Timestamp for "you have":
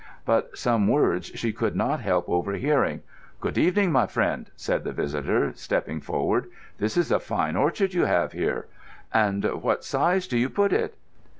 7.93-8.31